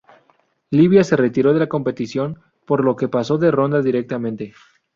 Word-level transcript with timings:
Libia 0.71 1.03
se 1.03 1.15
retiró 1.15 1.53
de 1.53 1.59
la 1.59 1.69
competición, 1.69 2.41
por 2.65 2.83
lo 2.83 2.95
que 2.95 3.07
pasó 3.07 3.37
de 3.37 3.51
ronda 3.51 3.83
directamente. 3.83 4.51